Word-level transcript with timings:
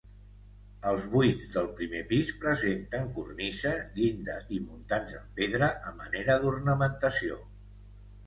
Els 0.91 1.03
buits 1.09 1.49
del 1.55 1.67
primer 1.79 1.99
pis 2.11 2.29
presenten 2.45 3.11
cornisa, 3.17 3.75
llinda 3.99 4.37
i 4.57 4.61
muntants 4.63 5.17
en 5.19 5.27
pedra 5.41 5.71
a 5.91 5.95
manera 6.03 6.39
d'ornamentació. 6.45 7.39